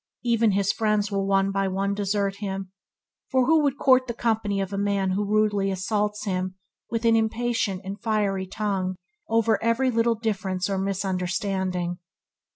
Even 0.23 0.53
his 0.53 0.71
friends 0.73 1.11
will 1.11 1.27
one 1.27 1.51
by 1.51 1.67
one 1.67 1.93
desert 1.93 2.37
him, 2.37 2.71
for 3.29 3.45
who 3.45 3.61
would 3.61 3.77
court 3.77 4.07
the 4.07 4.15
company 4.15 4.59
of 4.59 4.73
a 4.73 4.75
man 4.79 5.11
who 5.11 5.23
rudely 5.23 5.69
assaults 5.69 6.25
him 6.25 6.55
with 6.89 7.05
an 7.05 7.15
impatient 7.15 7.81
and 7.83 8.01
fiery 8.01 8.47
tongue 8.47 8.95
over 9.29 9.61
every 9.61 9.91
little 9.91 10.15
difference 10.15 10.67
or 10.71 10.79
misunderstanding. 10.79 11.99